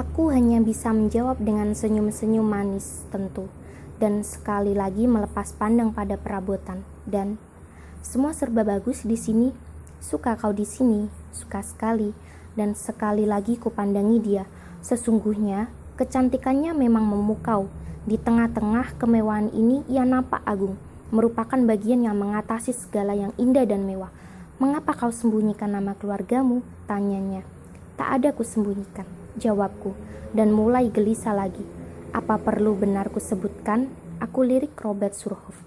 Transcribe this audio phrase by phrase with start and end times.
[0.00, 3.52] Aku hanya bisa menjawab dengan senyum-senyum manis tentu,
[4.00, 6.88] dan sekali lagi melepas pandang pada perabotan.
[7.04, 7.36] Dan
[8.00, 9.52] semua serba bagus di sini.
[10.00, 11.04] Suka kau di sini,
[11.36, 12.16] suka sekali.
[12.56, 14.48] Dan sekali lagi kupandangi dia.
[14.80, 15.68] Sesungguhnya,
[16.00, 17.68] kecantikannya memang memukau.
[18.08, 20.80] Di tengah-tengah kemewahan ini, ia nampak agung,
[21.12, 24.08] merupakan bagian yang mengatasi segala yang indah dan mewah.
[24.56, 26.64] Mengapa kau sembunyikan nama keluargamu?
[26.88, 27.44] Tanyanya.
[28.00, 29.94] Tak ada kusembunyikan jawabku,
[30.34, 31.62] dan mulai gelisah lagi.
[32.10, 33.90] Apa perlu benar sebutkan?
[34.18, 35.62] Aku lirik Robert Surhoff.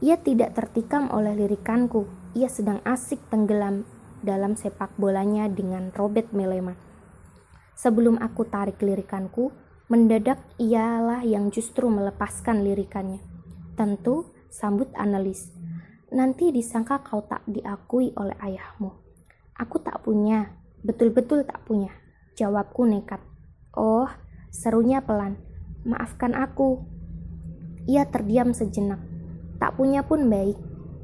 [0.00, 2.08] Ia tidak tertikam oleh lirikanku.
[2.32, 3.84] Ia sedang asik tenggelam
[4.20, 6.76] dalam sepak bolanya dengan Robert Melema.
[7.76, 9.52] Sebelum aku tarik lirikanku,
[9.88, 13.20] mendadak ialah yang justru melepaskan lirikannya.
[13.76, 15.48] Tentu, sambut analis.
[16.12, 18.92] Nanti disangka kau tak diakui oleh ayahmu.
[19.56, 20.52] Aku tak punya,
[20.84, 21.92] betul-betul tak punya.
[22.40, 23.20] Jawabku nekat.
[23.76, 24.08] Oh,
[24.48, 25.36] serunya pelan.
[25.84, 26.88] Maafkan aku.
[27.84, 28.96] Ia terdiam sejenak.
[29.60, 30.56] Tak punya pun baik,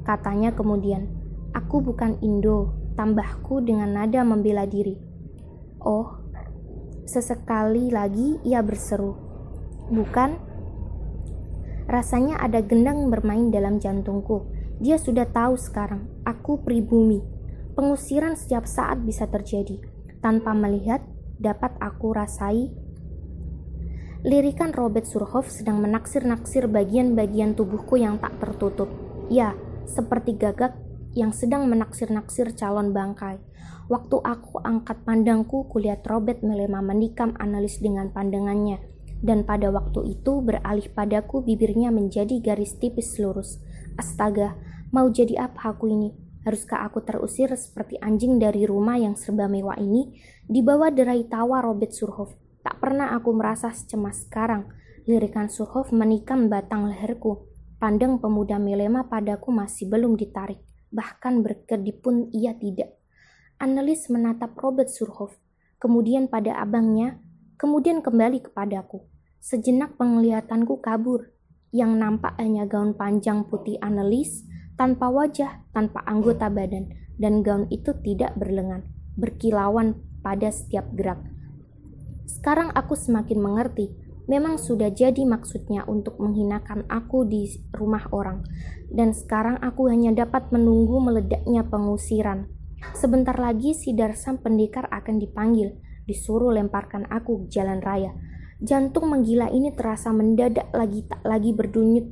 [0.09, 1.13] katanya kemudian.
[1.53, 4.97] Aku bukan Indo, tambahku dengan nada membela diri.
[5.85, 6.25] Oh,
[7.05, 9.13] sesekali lagi ia berseru.
[9.93, 10.41] Bukan?
[11.85, 14.49] Rasanya ada gendang bermain dalam jantungku.
[14.81, 17.21] Dia sudah tahu sekarang, aku pribumi.
[17.77, 19.85] Pengusiran setiap saat bisa terjadi.
[20.25, 21.05] Tanpa melihat,
[21.37, 22.73] dapat aku rasai.
[24.27, 28.91] Lirikan Robert Surhoff sedang menaksir-naksir bagian-bagian tubuhku yang tak tertutup.
[29.31, 29.55] Ya,
[29.87, 30.75] seperti gagak
[31.15, 33.39] yang sedang menaksir-naksir calon bangkai.
[33.87, 38.83] Waktu aku angkat pandangku, kulihat Robert Melema menikam analis dengan pandangannya.
[39.23, 43.63] Dan pada waktu itu beralih padaku bibirnya menjadi garis tipis lurus.
[43.97, 44.59] Astaga,
[44.91, 46.26] mau jadi apa aku ini?
[46.47, 50.15] Haruskah aku terusir seperti anjing dari rumah yang serba mewah ini?
[50.47, 54.71] Di bawah derai tawa Robert Surhoff, tak pernah aku merasa secemas sekarang.
[55.11, 57.51] Lirikan Surhoff menikam batang leherku.
[57.83, 60.63] Pandang pemuda melema padaku masih belum ditarik.
[60.95, 62.95] Bahkan berkedip pun ia tidak.
[63.59, 65.35] Analis menatap Robert Surhoff,
[65.83, 67.19] kemudian pada abangnya,
[67.59, 69.03] kemudian kembali kepadaku.
[69.43, 71.35] Sejenak penglihatanku kabur.
[71.75, 74.46] Yang nampak hanya gaun panjang putih analis,
[74.77, 78.85] tanpa wajah, tanpa anggota badan, dan gaun itu tidak berlengan,
[79.17, 81.21] berkilauan pada setiap gerak.
[82.29, 83.97] Sekarang aku semakin mengerti,
[84.29, 88.45] memang sudah jadi maksudnya untuk menghinakan aku di rumah orang,
[88.93, 92.53] dan sekarang aku hanya dapat menunggu meledaknya pengusiran.
[92.93, 98.13] Sebentar lagi si Darsam pendekar akan dipanggil, disuruh lemparkan aku ke jalan raya.
[98.61, 102.09] Jantung menggila ini terasa mendadak lagi tak lagi berdunyut.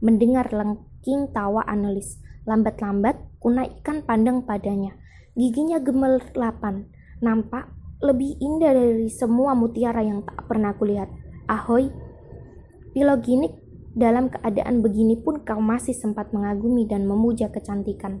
[0.00, 2.20] Mendengar leng King tawa analis.
[2.44, 4.96] Lambat-lambat, kunaikkan pandang padanya.
[5.36, 6.88] Giginya gemerlapan.
[7.20, 7.68] Nampak
[8.00, 11.12] lebih indah dari semua mutiara yang tak pernah kulihat.
[11.44, 11.92] Ahoy,
[12.90, 13.54] Piloginik,
[13.94, 18.18] dalam keadaan begini pun kau masih sempat mengagumi dan memuja kecantikan.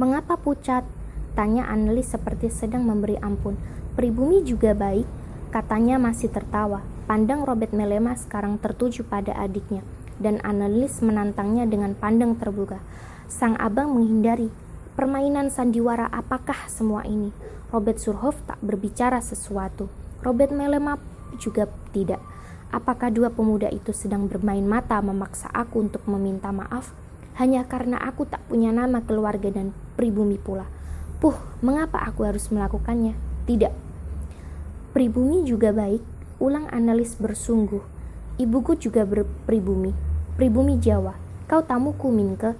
[0.00, 0.88] Mengapa pucat?
[1.36, 3.60] Tanya analis seperti sedang memberi ampun.
[4.00, 5.04] Pribumi juga baik,
[5.50, 6.86] Katanya masih tertawa.
[7.10, 9.82] Pandang Robert Melema sekarang tertuju pada adiknya,
[10.22, 12.78] dan analis menantangnya dengan pandang terbuka.
[13.26, 14.54] Sang abang menghindari.
[14.94, 17.34] Permainan sandiwara apakah semua ini?
[17.74, 19.90] Robert Surhoff tak berbicara sesuatu.
[20.22, 21.02] Robert Melema
[21.42, 22.22] juga tidak.
[22.70, 26.94] Apakah dua pemuda itu sedang bermain mata memaksa aku untuk meminta maaf?
[27.42, 30.70] Hanya karena aku tak punya nama keluarga dan pribumi pula.
[31.18, 33.18] Puh, mengapa aku harus melakukannya?
[33.50, 33.89] Tidak,
[34.90, 36.02] Pribumi juga baik,
[36.42, 37.78] ulang analis bersungguh.
[38.42, 39.94] Ibuku juga berpribumi,
[40.34, 41.14] pribumi Jawa.
[41.46, 42.58] Kau tamuku, Minke.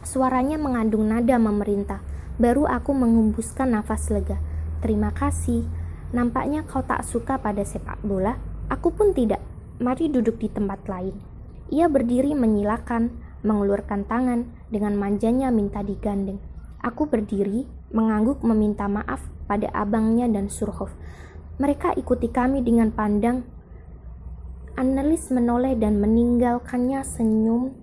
[0.00, 2.00] Suaranya mengandung nada memerintah.
[2.40, 4.40] Baru aku menghembuskan nafas lega.
[4.80, 5.68] Terima kasih.
[6.16, 8.40] Nampaknya kau tak suka pada sepak bola.
[8.72, 9.44] Aku pun tidak.
[9.76, 11.20] Mari duduk di tempat lain.
[11.68, 13.12] Ia berdiri menyilakan,
[13.44, 16.40] mengulurkan tangan, dengan manjanya minta digandeng.
[16.80, 20.96] Aku berdiri, mengangguk meminta maaf pada abangnya dan Surhoff.
[21.58, 23.42] Mereka ikuti kami dengan pandang.
[24.78, 27.74] Analis menoleh dan meninggalkannya senyum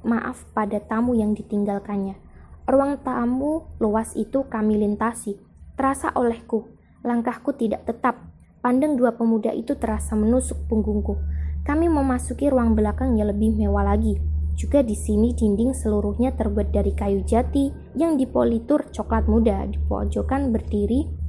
[0.00, 2.16] maaf pada tamu yang ditinggalkannya.
[2.64, 5.36] Ruang tamu luas itu kami lintasi.
[5.76, 6.72] Terasa olehku,
[7.04, 8.16] langkahku tidak tetap.
[8.64, 11.20] Pandang dua pemuda itu terasa menusuk punggungku.
[11.68, 14.16] Kami memasuki ruang belakang yang lebih mewah lagi.
[14.56, 19.68] Juga di sini dinding seluruhnya terbuat dari kayu jati yang dipolitur coklat muda.
[19.68, 21.21] Di pojokan berdiri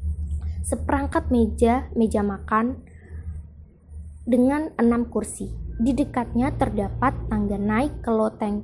[0.63, 2.80] seperangkat meja, meja makan
[4.24, 5.51] dengan enam kursi.
[5.74, 8.63] Di dekatnya terdapat tangga naik ke loteng,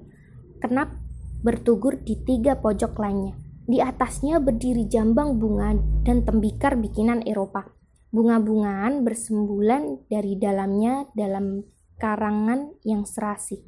[0.64, 0.96] kenap
[1.44, 3.36] bertugur di tiga pojok lainnya.
[3.70, 7.70] Di atasnya berdiri jambang bunga dan tembikar bikinan Eropa.
[8.10, 11.62] Bunga-bungaan bersembulan dari dalamnya dalam
[12.02, 13.62] karangan yang serasi.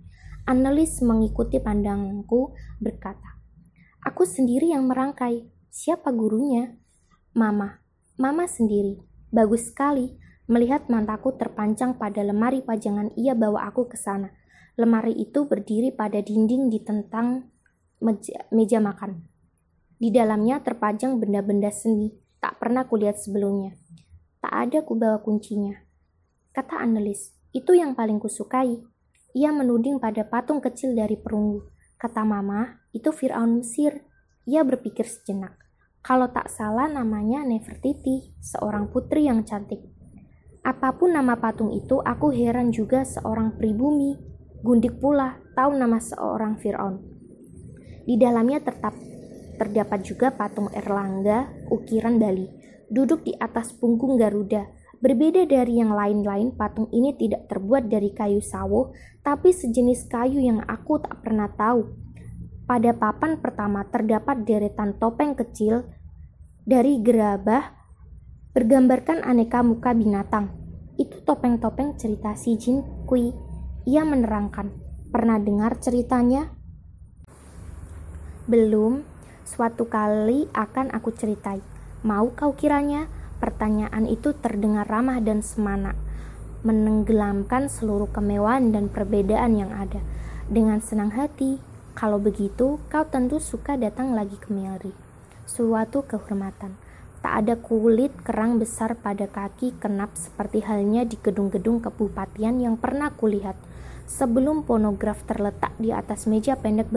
[0.50, 3.38] Analis mengikuti pandanganku berkata,
[4.02, 5.46] Aku sendiri yang merangkai.
[5.70, 6.74] Siapa gurunya?
[7.38, 7.81] Mama.
[8.22, 9.02] Mama sendiri.
[9.34, 10.14] Bagus sekali.
[10.46, 14.30] Melihat mantaku terpancang pada lemari pajangan ia bawa aku ke sana.
[14.78, 17.50] Lemari itu berdiri pada dinding di tentang
[17.98, 19.26] meja, meja makan.
[19.98, 23.74] Di dalamnya terpajang benda-benda seni, tak pernah kulihat sebelumnya.
[24.38, 25.82] Tak ada kubawa kuncinya.
[26.54, 28.86] Kata Annelis, itu yang paling kusukai.
[29.34, 31.74] Ia menuding pada patung kecil dari perunggu.
[31.98, 34.06] Kata mama, itu Fir'aun Mesir.
[34.46, 35.61] Ia berpikir sejenak.
[36.02, 39.86] Kalau tak salah namanya Nefertiti, seorang putri yang cantik.
[40.66, 44.18] Apa pun nama patung itu, aku heran juga seorang pribumi.
[44.66, 47.02] Gundik pula tahu nama seorang Fir'aun.
[48.06, 48.98] Di dalamnya tetap
[49.62, 52.50] terdapat juga patung Erlangga ukiran Bali,
[52.90, 54.66] duduk di atas punggung Garuda.
[55.02, 60.66] Berbeda dari yang lain-lain, patung ini tidak terbuat dari kayu sawo, tapi sejenis kayu yang
[60.66, 62.01] aku tak pernah tahu.
[62.72, 65.92] Pada papan pertama terdapat deretan topeng kecil
[66.64, 67.68] dari gerabah
[68.56, 70.56] bergambarkan aneka muka binatang.
[70.96, 73.36] Itu topeng-topeng cerita si Jin Kui.
[73.84, 74.72] Ia menerangkan,
[75.12, 76.48] pernah dengar ceritanya?
[78.48, 79.04] Belum,
[79.44, 81.60] suatu kali akan aku ceritai.
[82.08, 83.12] Mau kau kiranya?
[83.44, 85.92] Pertanyaan itu terdengar ramah dan semana,
[86.64, 90.00] menenggelamkan seluruh kemewahan dan perbedaan yang ada.
[90.48, 91.60] Dengan senang hati,
[92.02, 94.90] kalau begitu kau tentu suka datang lagi ke Mary.
[95.46, 96.74] Suatu kehormatan.
[97.22, 103.14] Tak ada kulit kerang besar pada kaki kenap seperti halnya di gedung-gedung kebupatian yang pernah
[103.14, 103.54] kulihat
[104.10, 106.90] sebelum fonograf terletak di atas meja pendek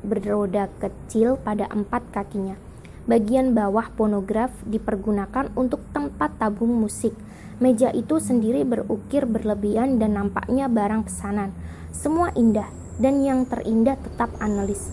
[0.00, 2.56] beroda kecil pada empat kakinya.
[3.04, 7.12] Bagian bawah fonograf dipergunakan untuk tempat tabung musik.
[7.60, 11.52] Meja itu sendiri berukir berlebihan dan nampaknya barang pesanan.
[11.92, 12.68] Semua indah,
[12.98, 14.90] dan yang terindah tetap analis.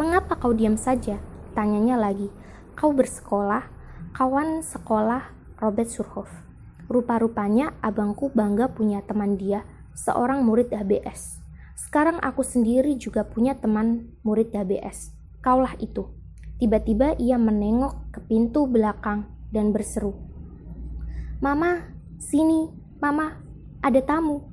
[0.00, 1.20] Mengapa kau diam saja?
[1.52, 2.32] Tanyanya lagi.
[2.72, 3.68] Kau bersekolah,
[4.16, 6.32] kawan sekolah Robert Surhoff.
[6.88, 11.40] Rupa-rupanya abangku bangga punya teman dia seorang murid HBS.
[11.76, 15.12] Sekarang aku sendiri juga punya teman murid HBS.
[15.44, 16.08] Kaulah itu.
[16.56, 20.16] Tiba-tiba ia menengok ke pintu belakang dan berseru.
[21.42, 21.90] Mama,
[22.22, 22.70] sini,
[23.02, 23.42] mama,
[23.82, 24.51] ada tamu.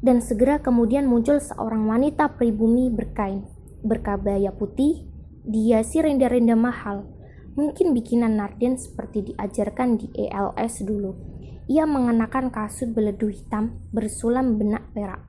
[0.00, 3.44] Dan segera kemudian muncul seorang wanita pribumi berkain,
[3.84, 5.04] berkabaya putih,
[5.44, 7.04] dia si renda-renda mahal,
[7.52, 11.30] mungkin bikinan Narden seperti diajarkan di ELS dulu
[11.70, 15.22] ia mengenakan kasut beledu hitam bersulam benak perak.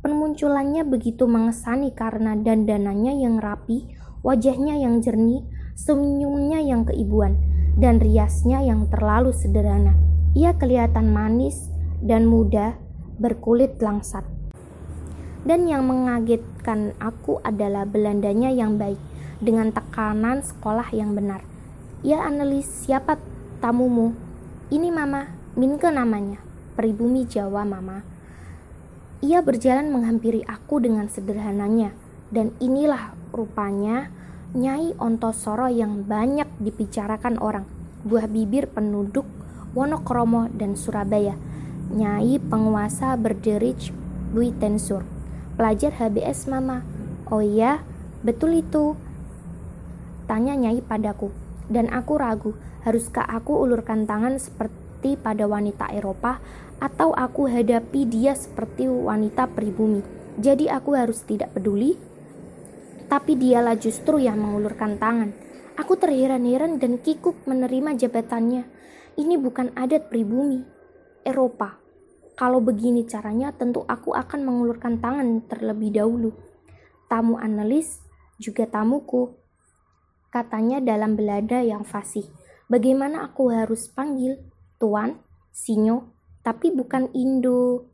[0.00, 3.92] Permunculannya begitu mengesani karena dandanannya yang rapi,
[4.24, 5.44] wajahnya yang jernih,
[5.76, 7.36] senyumnya yang keibuan,
[7.76, 9.92] dan riasnya yang terlalu sederhana.
[10.32, 11.68] Ia kelihatan manis
[12.00, 12.80] dan muda,
[13.20, 14.26] berkulit langsat.
[15.44, 18.96] Dan yang mengagetkan aku adalah Belandanya yang baik,
[19.44, 21.44] dengan tekanan sekolah yang benar.
[22.00, 23.20] Ia analis siapa
[23.60, 24.16] tamumu,
[24.72, 26.40] ini Mama, Minke namanya,
[26.74, 28.02] pribumi Jawa Mama.
[29.22, 31.92] Ia berjalan menghampiri aku dengan sederhananya,
[32.32, 34.10] dan inilah rupanya
[34.54, 37.66] Nyai Ontosoro yang banyak dibicarakan orang,
[38.06, 39.26] buah bibir penduduk
[39.74, 41.34] Wonokromo dan Surabaya,
[41.92, 43.92] Nyai penguasa berderich
[44.32, 45.04] Bui Tensur,
[45.58, 46.80] pelajar HBS Mama.
[47.28, 47.84] Oh iya,
[48.24, 48.96] betul itu.
[50.24, 51.28] Tanya Nyai padaku,
[51.68, 52.52] dan aku ragu
[52.84, 56.36] Haruskah aku ulurkan tangan seperti pada wanita Eropa
[56.76, 60.04] atau aku hadapi dia seperti wanita pribumi?
[60.36, 61.96] Jadi aku harus tidak peduli?
[63.08, 65.32] Tapi dialah justru yang mengulurkan tangan.
[65.80, 68.68] Aku terheran-heran dan kikuk menerima jabatannya.
[69.16, 70.73] Ini bukan adat pribumi.
[71.24, 71.80] Eropa.
[72.36, 76.36] Kalau begini caranya, tentu aku akan mengulurkan tangan terlebih dahulu.
[77.08, 78.02] Tamu analis
[78.38, 79.34] juga tamuku,
[80.34, 82.26] katanya dalam belada yang fasih.
[82.66, 84.40] Bagaimana aku harus panggil?
[84.82, 85.22] Tuan,
[85.54, 86.10] Sinyo,
[86.42, 87.86] tapi bukan Indo.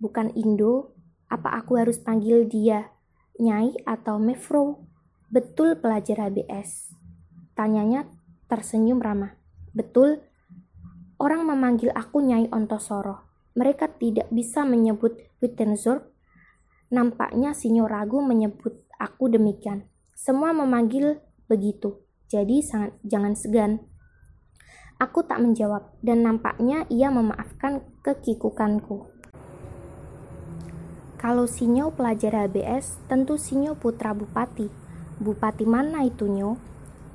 [0.00, 0.96] Bukan Indo,
[1.28, 2.90] apa aku harus panggil dia
[3.40, 4.84] Nyai atau Mefro?
[5.32, 6.92] Betul pelajar HBS.
[7.56, 8.04] Tanyanya
[8.48, 9.36] tersenyum ramah.
[9.72, 10.20] Betul,
[11.22, 13.30] orang memanggil aku Nyai Ontosoro.
[13.54, 16.02] Mereka tidak bisa menyebut Wittenzorg.
[16.90, 19.86] Nampaknya Sinyo ragu menyebut aku demikian.
[20.18, 22.02] Semua memanggil begitu.
[22.26, 23.72] Jadi sangat jangan segan
[25.02, 29.10] Aku tak menjawab, dan nampaknya ia memaafkan kekikukanku.
[31.18, 34.70] Kalau Sinyo pelajar HBS, tentu Sinyo putra bupati.
[35.18, 36.54] Bupati mana itu, Nyo?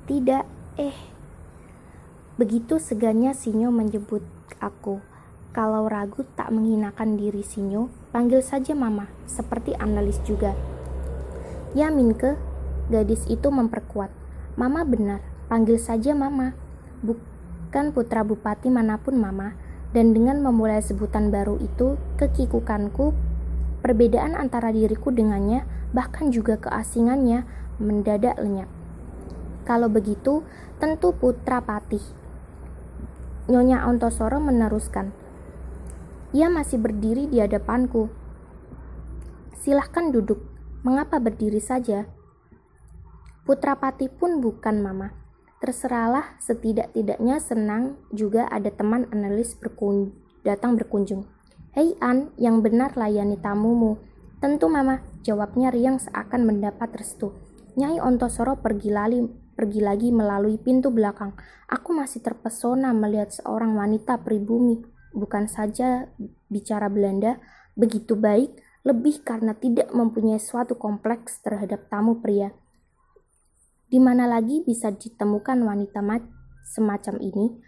[0.04, 0.44] Tidak,
[0.76, 0.96] eh.
[2.38, 4.22] Begitu segannya Sinyo menyebut
[4.62, 5.02] aku.
[5.50, 10.54] Kalau ragu tak menghinakan diri Sinyo, panggil saja Mama, seperti analis juga.
[11.74, 12.38] Ya Minke,
[12.94, 14.14] gadis itu memperkuat.
[14.54, 15.18] Mama benar,
[15.50, 16.54] panggil saja Mama.
[17.02, 19.58] Bukan putra bupati mana pun Mama,
[19.90, 23.18] dan dengan memulai sebutan baru itu, kekikukanku,
[23.82, 27.42] perbedaan antara diriku dengannya, bahkan juga keasingannya,
[27.82, 28.70] mendadak lenyap.
[29.66, 30.46] Kalau begitu,
[30.78, 32.27] tentu putra patih.
[33.48, 35.08] Nyonya Ontosoro meneruskan.
[36.36, 38.12] Ia masih berdiri di hadapanku.
[39.64, 40.44] Silahkan duduk.
[40.84, 42.04] Mengapa berdiri saja?
[43.48, 45.16] Putra patih pun bukan mama.
[45.64, 50.12] Terserahlah setidak-tidaknya senang juga ada teman analis berkun
[50.44, 51.24] datang berkunjung.
[51.72, 53.96] Hei An, yang benar layani tamumu.
[54.44, 57.32] Tentu mama, jawabnya riang seakan mendapat restu.
[57.80, 59.24] Nyai Ontosoro pergi, lali,
[59.58, 61.34] pergi lagi melalui pintu belakang.
[61.66, 64.78] Aku masih terpesona melihat seorang wanita pribumi,
[65.10, 66.06] bukan saja
[66.46, 67.42] bicara Belanda,
[67.74, 68.54] begitu baik,
[68.86, 72.54] lebih karena tidak mempunyai suatu kompleks terhadap tamu pria.
[73.90, 76.06] Di mana lagi bisa ditemukan wanita
[76.62, 77.58] semacam ini?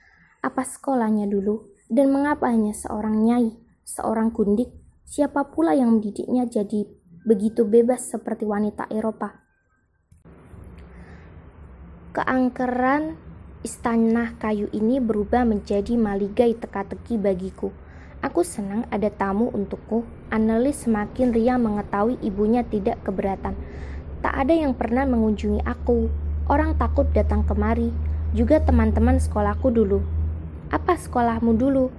[0.47, 1.75] Apa sekolahnya dulu?
[1.91, 3.51] Dan mengapa hanya seorang nyai,
[3.83, 4.71] seorang kundik?
[5.03, 6.87] Siapa pula yang mendidiknya jadi
[7.27, 9.50] begitu bebas seperti wanita Eropa?
[12.11, 13.15] Keangkeran
[13.63, 17.71] istana kayu ini berubah menjadi maligai teka-teki bagiku.
[18.19, 20.03] Aku senang ada tamu untukku.
[20.27, 23.55] Analis semakin ria mengetahui ibunya tidak keberatan.
[24.27, 26.11] Tak ada yang pernah mengunjungi aku.
[26.51, 27.95] Orang takut datang kemari.
[28.35, 30.03] Juga teman-teman sekolahku dulu.
[30.75, 31.95] Apa sekolahmu dulu?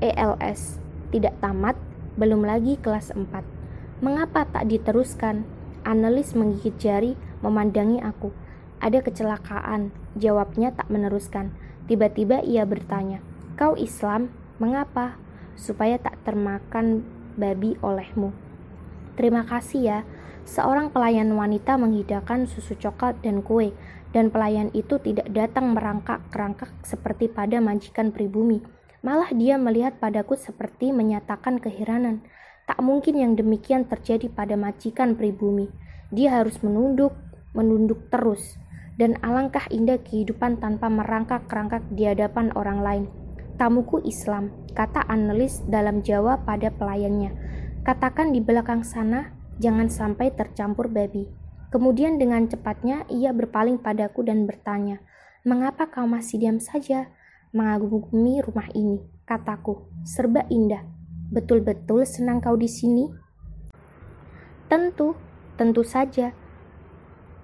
[0.00, 0.80] ELS.
[1.12, 1.76] Tidak tamat,
[2.16, 3.28] belum lagi kelas 4.
[4.00, 5.44] Mengapa tak diteruskan?
[5.84, 7.12] Analis menggigit jari,
[7.44, 8.32] memandangi aku.
[8.80, 11.52] Ada kecelakaan, jawabnya tak meneruskan.
[11.84, 13.20] Tiba-tiba ia bertanya,
[13.60, 15.20] Kau Islam, mengapa?
[15.52, 17.04] Supaya tak termakan
[17.36, 18.32] babi olehmu.
[19.20, 20.00] Terima kasih ya.
[20.48, 23.76] Seorang pelayan wanita menghidangkan susu coklat dan kue,
[24.16, 28.64] dan pelayan itu tidak datang merangkak-kerangkak seperti pada majikan pribumi.
[29.04, 32.24] Malah dia melihat padaku seperti menyatakan keheranan.
[32.64, 35.68] Tak mungkin yang demikian terjadi pada majikan pribumi.
[36.08, 37.12] Dia harus menunduk,
[37.52, 38.56] menunduk terus
[39.00, 43.04] dan alangkah indah kehidupan tanpa merangkak-rangkak di hadapan orang lain.
[43.56, 47.32] Tamuku Islam, kata analis dalam Jawa pada pelayannya.
[47.80, 51.24] Katakan di belakang sana, jangan sampai tercampur babi.
[51.72, 55.00] Kemudian dengan cepatnya ia berpaling padaku dan bertanya,
[55.40, 57.08] Mengapa kau masih diam saja?
[57.56, 59.88] Mengagumi rumah ini, kataku.
[60.04, 60.84] Serba indah.
[61.32, 63.08] Betul-betul senang kau di sini?
[64.68, 65.16] Tentu,
[65.56, 66.36] tentu saja.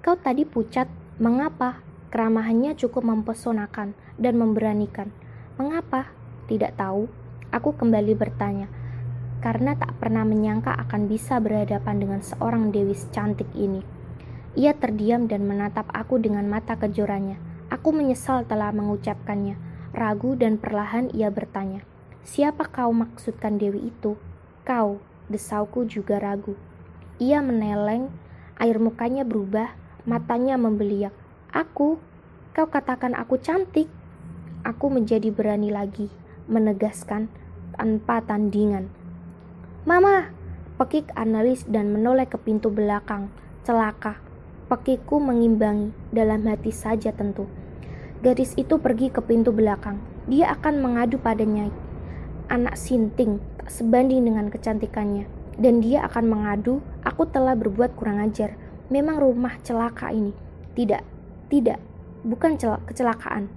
[0.05, 1.81] Kau tadi pucat Mengapa?
[2.13, 5.09] Keramahannya cukup mempesonakan dan memberanikan.
[5.57, 6.13] Mengapa?
[6.45, 7.09] Tidak tahu.
[7.49, 8.69] Aku kembali bertanya.
[9.41, 13.81] Karena tak pernah menyangka akan bisa berhadapan dengan seorang dewi cantik ini.
[14.61, 17.41] Ia terdiam dan menatap aku dengan mata kejurannya.
[17.73, 19.57] Aku menyesal telah mengucapkannya.
[19.97, 21.81] Ragu dan perlahan ia bertanya,
[22.27, 24.21] Siapa kau maksudkan Dewi itu?
[24.69, 25.01] Kau,
[25.33, 26.53] desauku juga ragu.
[27.17, 28.13] Ia meneleng,
[28.61, 29.73] air mukanya berubah,
[30.07, 31.11] Matanya membeliak.
[31.51, 31.99] Aku,
[32.55, 33.91] kau katakan aku cantik.
[34.63, 36.07] Aku menjadi berani lagi,
[36.47, 37.27] menegaskan
[37.75, 38.87] tanpa tandingan.
[39.83, 40.31] Mama,
[40.79, 43.35] pekik analis dan menoleh ke pintu belakang.
[43.67, 44.23] Celaka.
[44.71, 47.51] Pekikku mengimbangi dalam hati saja tentu.
[48.23, 49.99] Gadis itu pergi ke pintu belakang.
[50.31, 51.67] Dia akan mengadu padanya.
[52.47, 55.27] Anak sinting tak sebanding dengan kecantikannya.
[55.59, 58.55] Dan dia akan mengadu, aku telah berbuat kurang ajar
[58.93, 60.33] memang rumah celaka ini.
[60.77, 61.03] Tidak,
[61.49, 61.81] tidak,
[62.27, 63.49] bukan kecelakaan.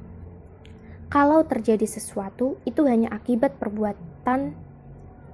[1.09, 4.53] Kalau terjadi sesuatu, itu hanya akibat perbuatan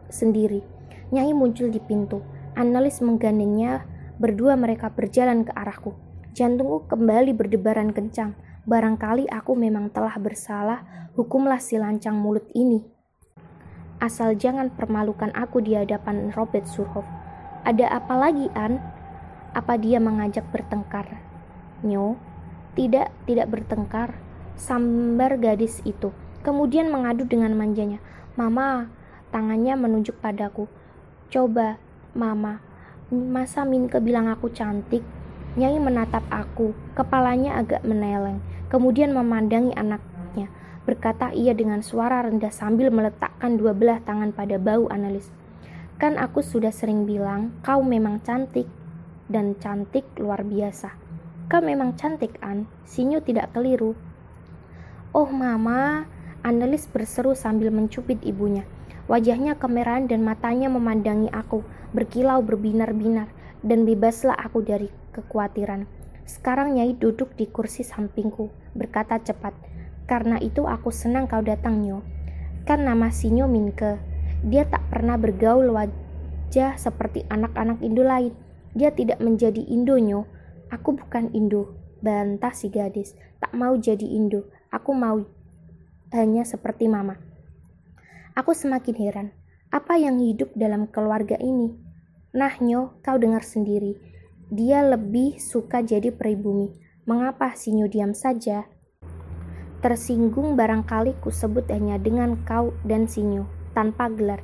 [0.07, 0.63] sendiri.
[1.11, 2.23] Nyai muncul di pintu.
[2.55, 3.83] Analis menggandengnya,
[4.15, 5.91] berdua mereka berjalan ke arahku.
[6.31, 8.39] Jantungku kembali berdebaran kencang.
[8.63, 12.81] Barangkali aku memang telah bersalah, hukumlah si lancang mulut ini.
[13.99, 17.07] Asal jangan permalukan aku di hadapan Robert Surhoff.
[17.67, 18.79] Ada apa lagi, An?
[19.55, 21.23] Apa dia mengajak bertengkar?
[21.79, 22.19] Nyo,
[22.75, 24.19] tidak, tidak bertengkar.
[24.59, 26.11] Sambar gadis itu.
[26.43, 28.03] Kemudian mengadu dengan manjanya.
[28.35, 28.91] Mama,
[29.31, 30.67] tangannya menunjuk padaku.
[31.31, 31.79] Coba,
[32.11, 32.59] Mama,
[33.07, 35.07] masa Minke bilang aku cantik?
[35.55, 38.43] Nyai menatap aku, kepalanya agak meneleng.
[38.67, 40.51] Kemudian memandangi anaknya.
[40.83, 45.31] Berkata ia dengan suara rendah sambil meletakkan dua belah tangan pada bau analis.
[45.95, 48.67] Kan aku sudah sering bilang, kau memang cantik
[49.31, 50.93] dan cantik luar biasa.
[51.45, 52.65] Kau memang cantik, An.
[52.89, 53.93] Sinyo tidak keliru.
[55.13, 56.09] Oh, Mama,
[56.45, 58.65] Annelies berseru sambil mencubit ibunya.
[59.05, 61.61] Wajahnya kemerahan dan matanya memandangi aku,
[61.93, 63.29] berkilau berbinar-binar,
[63.61, 65.85] dan bebaslah aku dari kekhawatiran.
[66.25, 69.53] Sekarang Nyai duduk di kursi sampingku, berkata cepat,
[70.09, 72.01] karena itu aku senang kau datang, Nyo.
[72.65, 74.01] Kan nama Sinyo Minke.
[74.45, 78.44] Dia tak pernah bergaul wajah seperti anak-anak Indo lain.
[78.75, 80.27] Dia tidak menjadi Indo, Nyo.
[80.67, 83.15] Aku bukan Indo, bantah si gadis.
[83.39, 84.51] Tak mau jadi Indo.
[84.67, 85.23] Aku mau
[86.11, 87.15] hanya seperti mama.
[88.35, 89.27] Aku semakin heran.
[89.71, 91.71] Apa yang hidup dalam keluarga ini?
[92.35, 93.95] Nah, Nyo, kau dengar sendiri.
[94.51, 96.75] Dia lebih suka jadi pribumi.
[97.07, 98.67] Mengapa Sinyo diam saja?
[99.79, 104.41] Tersinggung barangkali ku sebut hanya dengan kau dan Sinyo, tanpa gelar.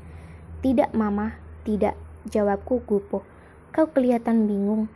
[0.62, 1.36] Tidak, Mama,
[1.66, 1.98] tidak,
[2.30, 3.31] jawabku gupo.
[3.72, 4.92] Kau kelihatan bingung.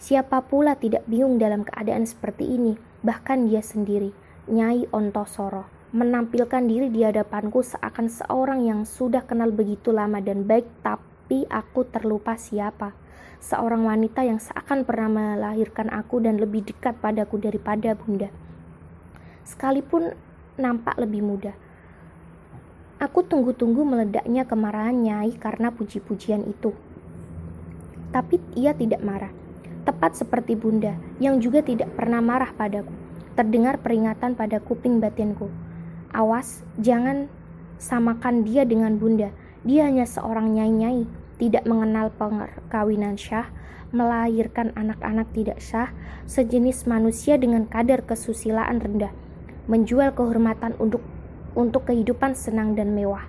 [0.00, 4.12] Siapa pula tidak bingung dalam keadaan seperti ini, bahkan dia sendiri,
[4.48, 10.66] Nyai Ontosoro menampilkan diri di hadapanku seakan seorang yang sudah kenal begitu lama dan baik,
[10.82, 12.98] tapi aku terlupa siapa.
[13.38, 18.26] Seorang wanita yang seakan pernah melahirkan aku dan lebih dekat padaku daripada bunda.
[19.46, 20.18] Sekalipun
[20.58, 21.54] nampak lebih muda.
[22.98, 26.74] Aku tunggu-tunggu meledaknya kemarahan Nyai karena puji-pujian itu.
[28.14, 29.34] Tapi ia tidak marah.
[29.82, 32.94] Tepat seperti bunda, yang juga tidak pernah marah padaku.
[33.34, 35.50] Terdengar peringatan pada kuping batinku
[36.14, 37.26] Awas, jangan
[37.82, 39.34] samakan dia dengan bunda.
[39.66, 41.10] Dia hanya seorang nyai-nyai,
[41.42, 43.50] tidak mengenal perkawinan syah,
[43.90, 45.90] melahirkan anak-anak tidak sah,
[46.30, 49.10] sejenis manusia dengan kadar kesusilaan rendah,
[49.66, 51.02] menjual kehormatan untuk
[51.58, 53.26] untuk kehidupan senang dan mewah.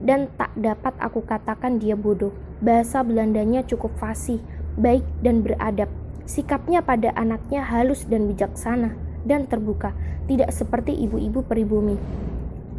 [0.00, 2.32] Dan tak dapat aku katakan dia bodoh.
[2.64, 4.40] Bahasa Belandanya cukup fasih,
[4.80, 5.92] baik dan beradab.
[6.24, 8.96] Sikapnya pada anaknya halus dan bijaksana
[9.28, 9.92] dan terbuka,
[10.24, 12.00] tidak seperti ibu-ibu peribumi.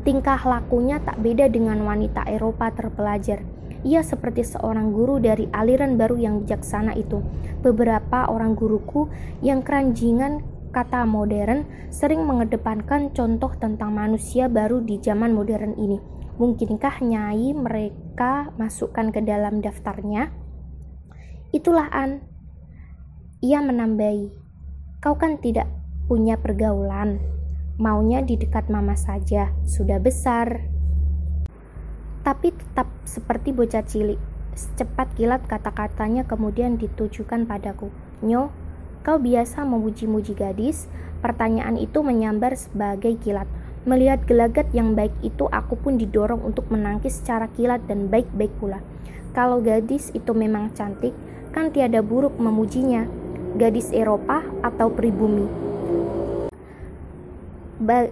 [0.01, 3.45] Tingkah lakunya tak beda dengan wanita Eropa terpelajar.
[3.85, 7.21] Ia seperti seorang guru dari aliran baru yang bijaksana itu.
[7.61, 9.13] Beberapa orang guruku
[9.45, 10.41] yang keranjingan
[10.73, 16.14] kata modern sering mengedepankan contoh tentang manusia baru di zaman modern ini.
[16.35, 20.35] Mungkinkah nyai mereka masukkan ke dalam daftarnya?
[21.55, 22.27] Itulah An.
[23.39, 24.35] Ia menambahi,
[24.99, 25.71] kau kan tidak
[26.11, 27.23] punya pergaulan.
[27.79, 30.67] Maunya di dekat mama saja, sudah besar.
[32.27, 34.19] Tapi tetap seperti bocah cilik.
[34.59, 37.95] Secepat kilat kata-katanya kemudian ditujukan padaku.
[38.19, 38.51] Nyo,
[39.07, 40.91] kau biasa memuji-muji gadis?
[41.23, 43.47] Pertanyaan itu menyambar sebagai kilat.
[43.85, 48.81] Melihat gelagat yang baik itu, aku pun didorong untuk menangkis secara kilat dan baik-baik pula.
[49.37, 51.13] Kalau gadis itu memang cantik,
[51.53, 53.05] kan tiada buruk memujinya.
[53.55, 55.47] Gadis Eropa atau pribumi
[57.79, 58.11] Ba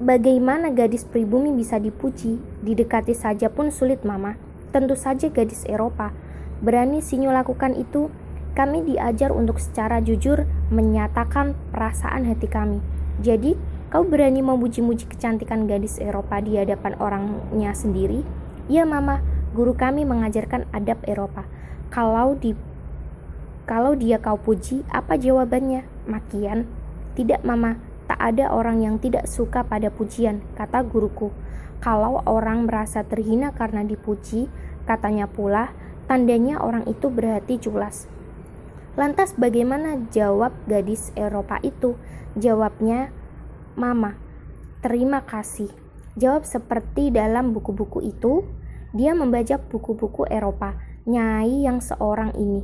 [0.00, 2.36] bagaimana gadis pribumi bisa dipuji?
[2.60, 4.36] Didekati saja pun sulit, Mama.
[4.72, 6.16] Tentu saja gadis Eropa.
[6.64, 8.08] Berani Sinyo lakukan itu?
[8.52, 12.84] Kami diajar untuk secara jujur menyatakan perasaan hati kami.
[13.20, 13.56] Jadi,
[13.92, 18.24] kau berani memuji-muji kecantikan gadis Eropa di hadapan orangnya sendiri?
[18.72, 19.20] Ya, Mama.
[19.52, 21.44] Guru kami mengajarkan adab Eropa.
[21.92, 22.56] Kalau di
[23.68, 25.84] kalau dia kau puji, apa jawabannya?
[26.08, 26.64] Makian.
[27.12, 31.32] Tidak, Mama Tak ada orang yang tidak suka pada pujian, kata guruku.
[31.80, 34.52] Kalau orang merasa terhina karena dipuji,
[34.84, 35.72] katanya pula,
[36.10, 38.04] tandanya orang itu berhati culas.
[39.00, 41.96] Lantas bagaimana jawab gadis Eropa itu?
[42.36, 43.08] Jawabnya,
[43.72, 44.20] Mama,
[44.84, 45.72] terima kasih.
[46.20, 48.44] Jawab seperti dalam buku-buku itu,
[48.92, 50.76] dia membajak buku-buku Eropa,
[51.08, 52.60] nyai yang seorang ini.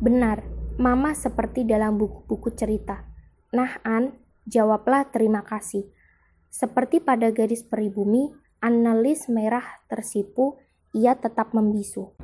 [0.00, 0.40] Benar,
[0.80, 3.04] Mama seperti dalam buku-buku cerita.
[3.52, 4.16] Nah, An,
[4.48, 5.92] jawablah terima kasih.
[6.48, 8.32] Seperti pada gadis peribumi,
[8.64, 10.56] analis merah tersipu,
[10.96, 12.16] ia tetap membisu.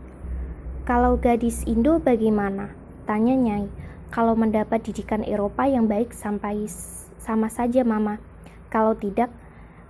[0.88, 2.72] Kalau gadis Indo bagaimana?
[3.04, 3.68] Tanya Nyai.
[4.08, 6.64] Kalau mendapat didikan Eropa yang baik sampai
[7.26, 8.22] sama saja mama.
[8.70, 9.34] Kalau tidak,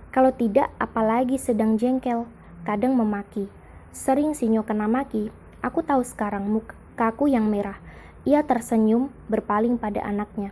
[0.09, 2.25] kalau tidak apalagi sedang jengkel,
[2.65, 3.45] kadang memaki.
[3.93, 5.29] Sering Sinyo kena maki.
[5.61, 7.77] Aku tahu sekarang mukaku yang merah.
[8.25, 10.49] Ia tersenyum berpaling pada anaknya.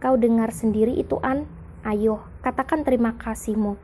[0.00, 1.44] Kau dengar sendiri itu An?
[1.84, 3.76] Ayo, katakan terima kasihmu.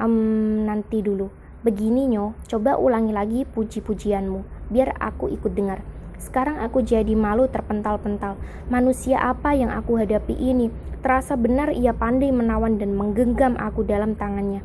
[0.00, 1.30] Um, nanti dulu.
[1.62, 5.86] Begini Nyo, coba ulangi lagi puji-pujianmu, biar aku ikut dengar.
[6.18, 8.34] Sekarang aku jadi malu terpental-pental.
[8.66, 10.74] Manusia apa yang aku hadapi ini?
[11.02, 14.62] Terasa benar ia pandai menawan dan menggenggam aku dalam tangannya.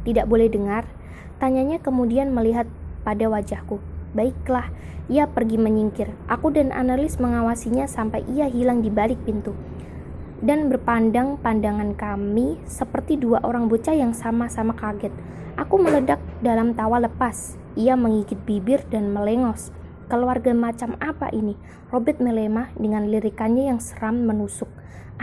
[0.00, 0.88] Tidak boleh dengar?
[1.36, 2.64] Tanyanya kemudian melihat
[3.04, 3.76] pada wajahku.
[4.16, 4.72] Baiklah,
[5.12, 6.08] ia pergi menyingkir.
[6.24, 9.52] Aku dan analis mengawasinya sampai ia hilang di balik pintu.
[10.40, 15.12] Dan berpandang pandangan kami seperti dua orang bocah yang sama-sama kaget.
[15.60, 17.60] Aku meledak dalam tawa lepas.
[17.76, 19.68] Ia menggigit bibir dan melengos.
[20.10, 21.54] Keluarga macam apa ini?
[21.92, 24.68] Robert melemah dengan lirikannya yang seram menusuk.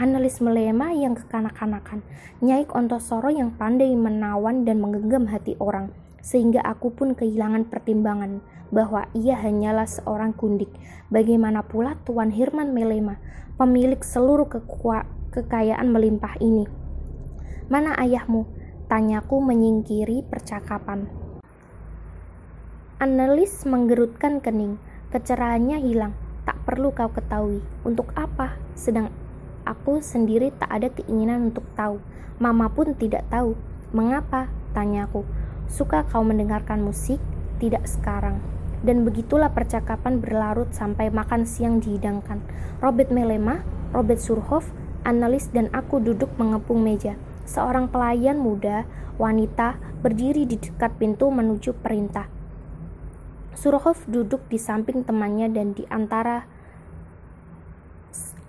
[0.00, 2.00] Analis melema yang kekanak-kanakan.
[2.40, 5.92] Nyai Ontosoro yang pandai menawan dan menggenggam hati orang.
[6.24, 8.40] Sehingga aku pun kehilangan pertimbangan
[8.72, 10.70] bahwa ia hanyalah seorang kundik.
[11.10, 13.18] Bagaimana pula Tuan Hirman Melema,
[13.58, 14.48] pemilik seluruh
[15.34, 16.64] kekayaan melimpah ini.
[17.68, 18.46] Mana ayahmu?
[18.90, 21.19] Tanyaku menyingkiri percakapan.
[23.00, 24.76] Analis menggerutkan kening.
[25.08, 26.12] Kecerahannya hilang.
[26.44, 27.64] Tak perlu kau ketahui.
[27.80, 28.60] Untuk apa?
[28.76, 29.08] Sedang
[29.64, 31.96] aku sendiri tak ada keinginan untuk tahu.
[32.36, 33.56] Mama pun tidak tahu.
[33.96, 34.52] Mengapa?
[34.76, 35.24] Tanyaku.
[35.64, 37.16] Suka kau mendengarkan musik?
[37.56, 38.36] Tidak sekarang.
[38.84, 42.44] Dan begitulah percakapan berlarut sampai makan siang dihidangkan.
[42.84, 43.64] Robert Melema,
[43.96, 44.68] Robert Surhoff,
[45.08, 47.16] analis dan aku duduk mengepung meja.
[47.48, 48.84] Seorang pelayan muda,
[49.16, 52.39] wanita, berdiri di dekat pintu menuju perintah.
[53.54, 56.46] Surhov duduk di samping temannya dan di antara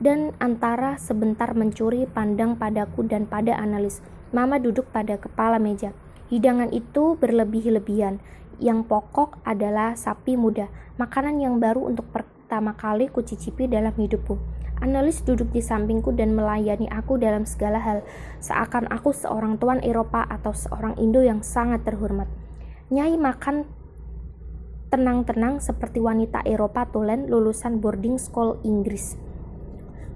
[0.01, 4.01] dan antara sebentar mencuri pandang padaku dan pada analis.
[4.33, 5.93] Mama duduk pada kepala meja.
[6.33, 8.17] Hidangan itu berlebih-lebihan.
[8.57, 14.37] Yang pokok adalah sapi muda, makanan yang baru untuk pertama kali kucicipi dalam hidupku.
[14.81, 18.01] Analis duduk di sampingku dan melayani aku dalam segala hal,
[18.41, 22.25] seakan aku seorang tuan Eropa atau seorang Indo yang sangat terhormat.
[22.89, 23.69] Nyai makan
[24.91, 29.15] tenang-tenang seperti wanita Eropa tulen lulusan boarding school Inggris.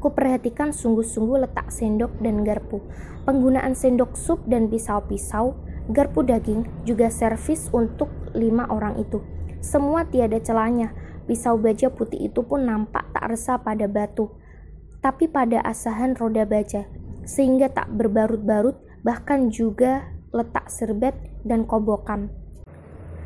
[0.03, 2.83] Kuperhatikan sungguh-sungguh letak sendok dan garpu,
[3.23, 5.55] penggunaan sendok sup dan pisau-pisau,
[5.89, 9.23] garpu daging, juga servis untuk lima orang itu.
[9.63, 10.91] Semua tiada celahnya,
[11.23, 14.29] pisau baja putih itu pun nampak tak resah pada batu,
[14.99, 16.85] tapi pada asahan roda baja,
[17.23, 18.75] sehingga tak berbarut-barut,
[19.07, 21.15] bahkan juga letak serbet
[21.47, 22.44] dan kobokan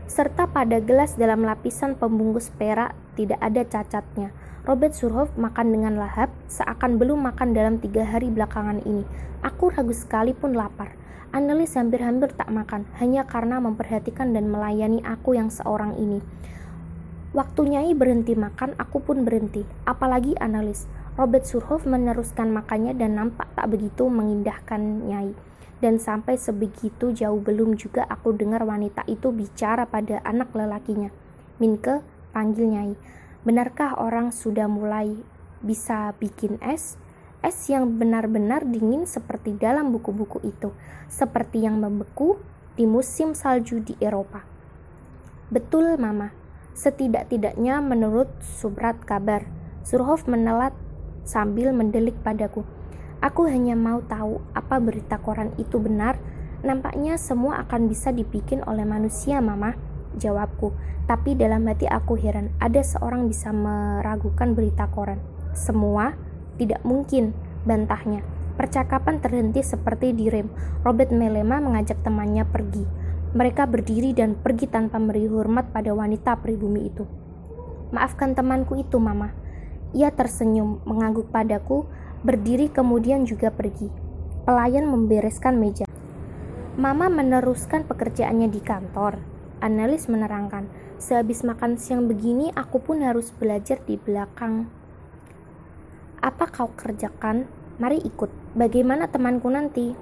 [0.10, 4.34] serta pada gelas dalam lapisan pembungkus perak tidak ada cacatnya.
[4.66, 9.06] Robert Surhoff makan dengan lahap, seakan belum makan dalam tiga hari belakangan ini.
[9.46, 10.98] Aku ragu sekali pun lapar.
[11.30, 16.26] Annelies hampir-hampir tak makan, hanya karena memperhatikan dan melayani aku yang seorang ini.
[17.38, 19.62] Waktu Nyai berhenti makan, aku pun berhenti.
[19.86, 20.90] Apalagi analis.
[21.22, 25.49] Robert Surhoff meneruskan makannya dan nampak tak begitu mengindahkan Nyai
[25.80, 31.12] dan sampai sebegitu jauh belum juga aku dengar wanita itu bicara pada anak lelakinya.
[31.60, 32.04] Minke,
[32.36, 32.94] panggil Nyai.
[33.44, 35.16] Benarkah orang sudah mulai
[35.64, 37.00] bisa bikin es?
[37.40, 40.76] Es yang benar-benar dingin seperti dalam buku-buku itu,
[41.08, 42.36] seperti yang membeku
[42.76, 44.44] di musim salju di Eropa.
[45.48, 46.36] Betul, Mama.
[46.76, 49.48] Setidak-tidaknya menurut subrat kabar.
[49.88, 50.76] Surhoff menelat
[51.24, 52.68] sambil mendelik padaku.
[53.20, 56.16] Aku hanya mau tahu apa berita koran itu benar.
[56.64, 59.76] Nampaknya semua akan bisa dibikin oleh manusia, Mama.
[60.16, 60.72] Jawabku.
[61.04, 65.20] Tapi dalam hati aku heran, ada seorang bisa meragukan berita koran.
[65.52, 66.16] Semua?
[66.56, 67.36] Tidak mungkin,
[67.68, 68.24] bantahnya.
[68.56, 70.48] Percakapan terhenti seperti direm.
[70.88, 72.88] Robert Melema mengajak temannya pergi.
[73.36, 77.04] Mereka berdiri dan pergi tanpa memberi hormat pada wanita pribumi itu.
[77.92, 79.36] Maafkan temanku itu, Mama.
[79.92, 83.88] Ia tersenyum, mengangguk padaku, berdiri kemudian juga pergi.
[84.44, 85.88] Pelayan membereskan meja.
[86.76, 89.20] Mama meneruskan pekerjaannya di kantor.
[89.60, 90.68] Analis menerangkan,
[91.00, 94.68] sehabis makan siang begini aku pun harus belajar di belakang.
[96.20, 97.48] Apa kau kerjakan?
[97.80, 98.32] Mari ikut.
[98.56, 99.96] Bagaimana temanku nanti?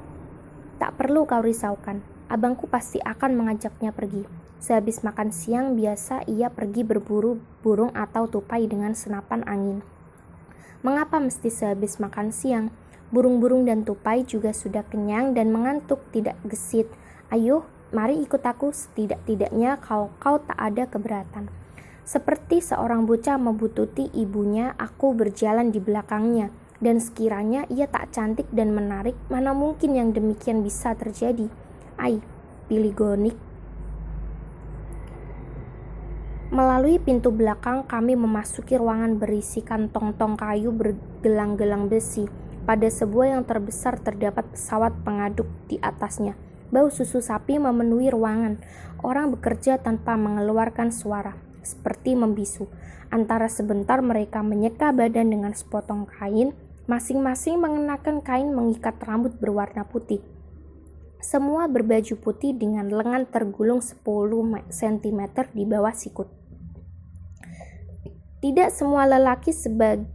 [0.77, 2.01] Tak perlu kau risaukan.
[2.29, 4.25] Abangku pasti akan mengajaknya pergi.
[4.57, 9.96] Sehabis makan siang biasa ia pergi berburu burung atau tupai dengan senapan angin.
[10.85, 12.69] Mengapa mesti sehabis makan siang?
[13.09, 16.85] Burung-burung dan tupai juga sudah kenyang dan mengantuk, tidak gesit.
[17.33, 21.49] Ayo, mari ikut aku setidak-tidaknya kalau kau tak ada keberatan.
[22.05, 26.53] Seperti seorang bocah membututi ibunya, aku berjalan di belakangnya.
[26.77, 31.49] Dan sekiranya ia tak cantik dan menarik, mana mungkin yang demikian bisa terjadi?
[31.97, 32.21] Ai,
[32.69, 32.93] pilih
[36.47, 42.23] Melalui pintu belakang, kami memasuki ruangan berisi kantong-tong kayu bergelang-gelang besi.
[42.63, 46.39] Pada sebuah yang terbesar terdapat pesawat pengaduk di atasnya.
[46.71, 48.63] Bau susu sapi memenuhi ruangan.
[49.03, 51.35] Orang bekerja tanpa mengeluarkan suara,
[51.67, 52.71] seperti membisu.
[53.11, 56.55] Antara sebentar mereka menyeka badan dengan sepotong kain,
[56.87, 60.23] masing-masing mengenakan kain mengikat rambut berwarna putih.
[61.17, 64.05] Semua berbaju putih dengan lengan tergulung 10
[64.69, 66.29] cm di bawah sikut.
[68.37, 70.05] Tidak semua lelaki sebag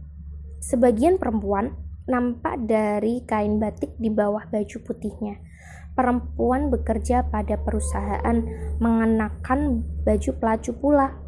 [0.63, 1.75] sebagian perempuan
[2.07, 5.43] nampak dari kain batik di bawah baju putihnya.
[5.91, 8.39] Perempuan bekerja pada perusahaan
[8.79, 11.19] mengenakan baju pelacu pula.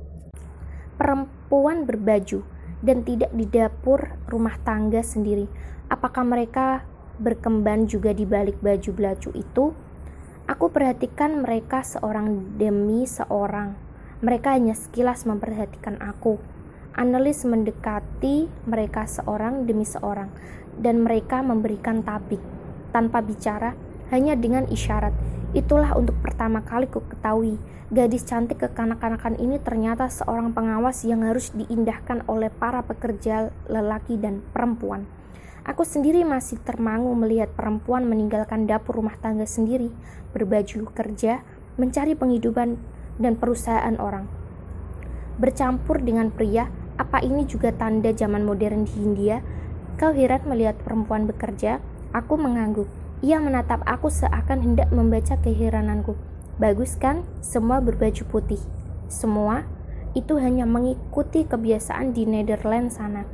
[0.95, 2.47] Perempuan berbaju
[2.79, 5.51] dan tidak di dapur rumah tangga sendiri.
[5.91, 9.75] Apakah mereka berkembang juga di balik baju belacu itu?
[10.45, 13.73] Aku perhatikan mereka seorang demi seorang.
[14.21, 16.37] Mereka hanya sekilas memperhatikan aku
[16.95, 20.31] Analis mendekati mereka seorang demi seorang,
[20.79, 22.39] dan mereka memberikan tabik
[22.95, 23.75] tanpa bicara,
[24.15, 25.11] hanya dengan isyarat.
[25.51, 27.59] Itulah untuk pertama kali ku ketahui,
[27.91, 34.39] gadis cantik kekanak-kanakan ini ternyata seorang pengawas yang harus diindahkan oleh para pekerja lelaki dan
[34.55, 35.03] perempuan.
[35.65, 39.89] Aku sendiri masih termangu melihat perempuan meninggalkan dapur rumah tangga sendiri,
[40.29, 41.41] berbaju kerja,
[41.81, 42.77] mencari penghidupan
[43.17, 44.29] dan perusahaan orang.
[45.41, 46.69] Bercampur dengan pria,
[47.01, 49.41] apa ini juga tanda zaman modern di India?
[49.97, 51.81] Kau heran melihat perempuan bekerja?
[52.13, 52.85] Aku mengangguk.
[53.25, 56.13] Ia menatap aku seakan hendak membaca keherananku.
[56.61, 57.25] Bagus kan?
[57.41, 58.61] Semua berbaju putih.
[59.09, 59.65] Semua?
[60.13, 63.25] Itu hanya mengikuti kebiasaan di Netherlands sana.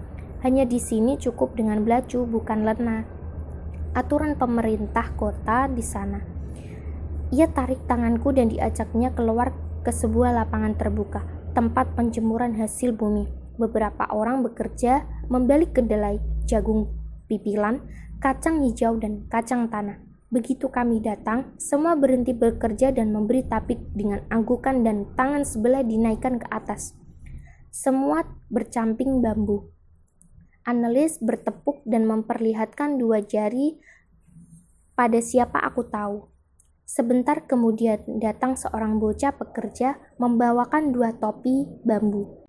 [0.41, 3.05] Hanya di sini cukup dengan belacu, bukan lena.
[3.93, 6.17] Aturan pemerintah kota di sana.
[7.31, 9.53] Ia tarik tanganku dan diajaknya keluar
[9.85, 11.21] ke sebuah lapangan terbuka,
[11.53, 16.17] tempat penjemuran hasil bumi beberapa orang bekerja membalik kedelai,
[16.49, 16.89] jagung
[17.29, 17.85] pipilan,
[18.17, 20.01] kacang hijau, dan kacang tanah.
[20.33, 26.39] Begitu kami datang, semua berhenti bekerja dan memberi tapik dengan anggukan dan tangan sebelah dinaikkan
[26.39, 26.95] ke atas.
[27.69, 29.69] Semua bercamping bambu.
[30.61, 33.81] Analis bertepuk dan memperlihatkan dua jari
[34.93, 36.29] pada siapa aku tahu.
[36.85, 42.45] Sebentar kemudian datang seorang bocah pekerja membawakan dua topi bambu.